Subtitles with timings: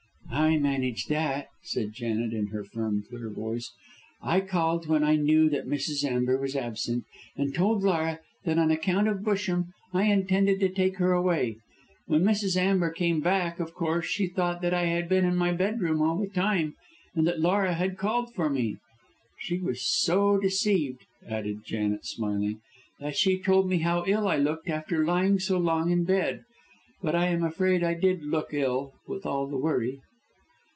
[0.33, 3.73] "I managed that," said Janet, in her firm, clear voice.
[4.23, 6.05] "I called when I knew that Mrs.
[6.09, 7.03] Amber was absent,
[7.37, 11.57] and told Laura that, on account of Busham, I intended to take her away.
[12.07, 12.55] When Mrs.
[12.55, 16.17] Amber came back, of course, she thought that I had been in my bedroom all
[16.17, 16.75] the time,
[17.13, 18.77] and that Laura had called for me.
[19.37, 22.61] She was so deceived," added Janet, smiling,
[22.99, 26.45] "that she told me how ill I looked after lying so long in bed.
[27.01, 29.99] But I am afraid I did look ill, with all the worry."